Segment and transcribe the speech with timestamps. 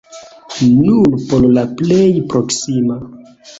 [0.77, 2.01] Nur por la plej
[2.35, 3.01] proksima!